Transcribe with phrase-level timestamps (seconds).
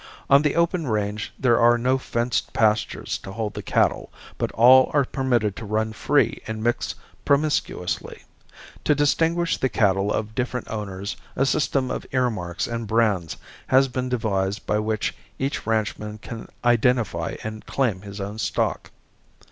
[0.31, 4.89] On the open range there are no fenced pastures to hold the cattle, but all
[4.95, 8.23] are permitted to run free and mix promiscuously.
[8.85, 13.37] To distinguish the cattle of different owners a system of earmarks and brands
[13.67, 18.89] has been devised by which each ranchman can identify and claim his own stock.